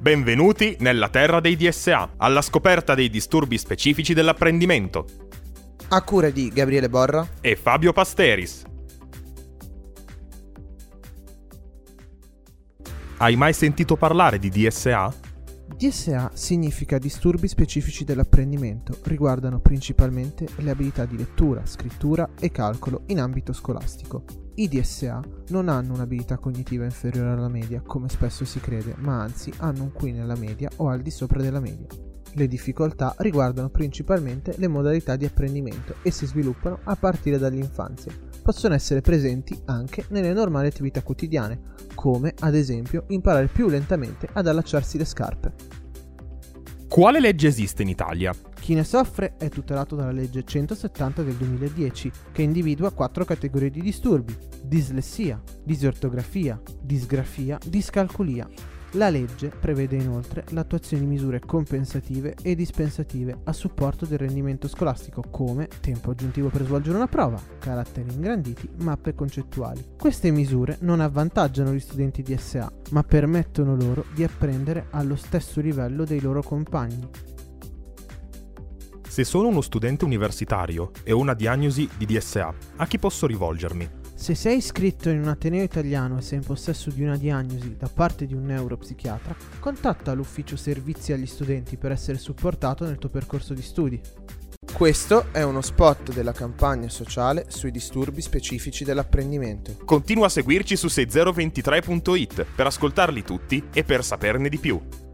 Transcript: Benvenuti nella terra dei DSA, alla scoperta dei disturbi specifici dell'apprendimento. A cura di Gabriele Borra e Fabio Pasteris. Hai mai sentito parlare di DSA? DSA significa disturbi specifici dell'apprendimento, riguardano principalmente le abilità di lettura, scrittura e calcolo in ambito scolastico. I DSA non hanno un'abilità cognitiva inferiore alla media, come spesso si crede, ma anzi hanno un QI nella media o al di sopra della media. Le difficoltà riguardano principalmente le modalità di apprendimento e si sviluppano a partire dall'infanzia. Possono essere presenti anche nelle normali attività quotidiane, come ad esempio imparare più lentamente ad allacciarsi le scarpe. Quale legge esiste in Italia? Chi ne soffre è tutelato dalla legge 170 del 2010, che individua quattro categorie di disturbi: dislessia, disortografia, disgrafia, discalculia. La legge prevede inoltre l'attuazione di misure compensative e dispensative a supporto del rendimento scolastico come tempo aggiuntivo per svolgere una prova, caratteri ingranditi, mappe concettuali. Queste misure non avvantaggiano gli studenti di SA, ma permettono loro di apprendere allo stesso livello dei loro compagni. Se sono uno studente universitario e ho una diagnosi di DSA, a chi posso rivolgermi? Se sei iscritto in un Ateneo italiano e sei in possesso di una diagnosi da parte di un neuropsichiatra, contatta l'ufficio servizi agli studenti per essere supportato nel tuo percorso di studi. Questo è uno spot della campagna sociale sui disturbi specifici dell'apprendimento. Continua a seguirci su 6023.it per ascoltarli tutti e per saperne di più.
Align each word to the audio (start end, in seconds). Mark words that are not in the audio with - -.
Benvenuti 0.00 0.76
nella 0.78 1.08
terra 1.08 1.40
dei 1.40 1.56
DSA, 1.56 2.12
alla 2.18 2.40
scoperta 2.40 2.94
dei 2.94 3.10
disturbi 3.10 3.58
specifici 3.58 4.14
dell'apprendimento. 4.14 5.04
A 5.88 6.02
cura 6.02 6.30
di 6.30 6.50
Gabriele 6.50 6.88
Borra 6.88 7.26
e 7.40 7.56
Fabio 7.56 7.92
Pasteris. 7.92 8.62
Hai 13.16 13.34
mai 13.34 13.52
sentito 13.52 13.96
parlare 13.96 14.38
di 14.38 14.50
DSA? 14.50 15.12
DSA 15.76 16.32
significa 16.34 16.98
disturbi 16.98 17.46
specifici 17.46 18.04
dell'apprendimento, 18.04 18.98
riguardano 19.04 19.60
principalmente 19.60 20.46
le 20.56 20.70
abilità 20.70 21.04
di 21.04 21.16
lettura, 21.16 21.64
scrittura 21.66 22.30
e 22.38 22.50
calcolo 22.50 23.02
in 23.06 23.20
ambito 23.20 23.52
scolastico. 23.52 24.24
I 24.54 24.68
DSA 24.68 25.22
non 25.50 25.68
hanno 25.68 25.94
un'abilità 25.94 26.38
cognitiva 26.38 26.84
inferiore 26.84 27.30
alla 27.30 27.48
media, 27.48 27.80
come 27.80 28.08
spesso 28.08 28.44
si 28.44 28.58
crede, 28.58 28.94
ma 28.98 29.20
anzi 29.20 29.52
hanno 29.58 29.84
un 29.84 29.92
QI 29.92 30.12
nella 30.12 30.36
media 30.36 30.68
o 30.76 30.88
al 30.88 31.00
di 31.00 31.10
sopra 31.10 31.40
della 31.40 31.60
media. 31.60 32.07
Le 32.32 32.46
difficoltà 32.46 33.14
riguardano 33.18 33.70
principalmente 33.70 34.54
le 34.58 34.68
modalità 34.68 35.16
di 35.16 35.24
apprendimento 35.24 35.96
e 36.02 36.10
si 36.10 36.26
sviluppano 36.26 36.80
a 36.84 36.94
partire 36.94 37.38
dall'infanzia. 37.38 38.12
Possono 38.42 38.74
essere 38.74 39.00
presenti 39.00 39.58
anche 39.64 40.04
nelle 40.08 40.32
normali 40.32 40.68
attività 40.68 41.02
quotidiane, 41.02 41.60
come 41.94 42.34
ad 42.38 42.54
esempio 42.54 43.04
imparare 43.08 43.46
più 43.46 43.68
lentamente 43.68 44.28
ad 44.32 44.46
allacciarsi 44.46 44.98
le 44.98 45.04
scarpe. 45.04 45.52
Quale 46.88 47.20
legge 47.20 47.48
esiste 47.48 47.82
in 47.82 47.88
Italia? 47.88 48.34
Chi 48.58 48.74
ne 48.74 48.84
soffre 48.84 49.36
è 49.36 49.48
tutelato 49.48 49.94
dalla 49.94 50.10
legge 50.10 50.44
170 50.44 51.22
del 51.22 51.34
2010, 51.34 52.10
che 52.32 52.42
individua 52.42 52.92
quattro 52.92 53.24
categorie 53.24 53.70
di 53.70 53.82
disturbi: 53.82 54.34
dislessia, 54.62 55.40
disortografia, 55.62 56.60
disgrafia, 56.80 57.58
discalculia. 57.66 58.48
La 58.92 59.10
legge 59.10 59.48
prevede 59.48 59.96
inoltre 59.96 60.44
l'attuazione 60.48 61.02
di 61.02 61.08
misure 61.10 61.40
compensative 61.40 62.34
e 62.40 62.54
dispensative 62.54 63.40
a 63.44 63.52
supporto 63.52 64.06
del 64.06 64.16
rendimento 64.16 64.66
scolastico 64.66 65.22
come 65.30 65.68
tempo 65.80 66.12
aggiuntivo 66.12 66.48
per 66.48 66.64
svolgere 66.64 66.96
una 66.96 67.06
prova, 67.06 67.38
caratteri 67.58 68.10
ingranditi, 68.14 68.66
mappe 68.78 69.14
concettuali. 69.14 69.84
Queste 69.98 70.30
misure 70.30 70.78
non 70.80 71.00
avvantaggiano 71.00 71.74
gli 71.74 71.80
studenti 71.80 72.22
di 72.22 72.34
SA, 72.38 72.72
ma 72.92 73.02
permettono 73.02 73.76
loro 73.76 74.06
di 74.14 74.24
apprendere 74.24 74.86
allo 74.90 75.16
stesso 75.16 75.60
livello 75.60 76.04
dei 76.04 76.22
loro 76.22 76.42
compagni. 76.42 77.10
Se 79.06 79.24
sono 79.24 79.48
uno 79.48 79.60
studente 79.60 80.06
universitario 80.06 80.92
e 81.04 81.12
ho 81.12 81.18
una 81.18 81.34
diagnosi 81.34 81.86
di 81.98 82.06
DSA, 82.06 82.54
a 82.76 82.86
chi 82.86 82.98
posso 82.98 83.26
rivolgermi? 83.26 84.07
Se 84.18 84.34
sei 84.34 84.56
iscritto 84.56 85.10
in 85.10 85.20
un 85.20 85.28
Ateneo 85.28 85.62
italiano 85.62 86.18
e 86.18 86.22
sei 86.22 86.38
in 86.38 86.44
possesso 86.44 86.90
di 86.90 87.04
una 87.04 87.16
diagnosi 87.16 87.76
da 87.78 87.88
parte 87.88 88.26
di 88.26 88.34
un 88.34 88.46
neuropsichiatra, 88.46 89.34
contatta 89.60 90.12
l'ufficio 90.12 90.56
servizi 90.56 91.12
agli 91.12 91.24
studenti 91.24 91.76
per 91.76 91.92
essere 91.92 92.18
supportato 92.18 92.84
nel 92.84 92.98
tuo 92.98 93.10
percorso 93.10 93.54
di 93.54 93.62
studi. 93.62 94.00
Questo 94.72 95.26
è 95.30 95.42
uno 95.42 95.60
spot 95.60 96.12
della 96.12 96.32
campagna 96.32 96.88
sociale 96.88 97.46
sui 97.48 97.70
disturbi 97.70 98.20
specifici 98.20 98.82
dell'apprendimento. 98.82 99.76
Continua 99.84 100.26
a 100.26 100.30
seguirci 100.30 100.76
su 100.76 100.88
6023.it 100.88 102.44
per 102.56 102.66
ascoltarli 102.66 103.22
tutti 103.22 103.68
e 103.72 103.84
per 103.84 104.04
saperne 104.04 104.48
di 104.48 104.58
più. 104.58 105.07